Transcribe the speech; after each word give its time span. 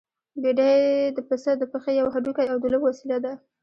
بېډۍ 0.41 0.75
د 1.15 1.17
پسه 1.27 1.51
د 1.57 1.63
پښې 1.71 1.91
يو 1.99 2.07
هډوکی 2.13 2.45
او 2.51 2.57
د 2.61 2.65
لوبو 2.71 2.85
وسيله 2.89 3.17
ده. 3.25 3.33